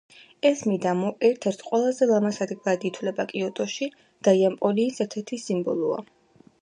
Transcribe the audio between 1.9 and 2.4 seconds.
ლამაზ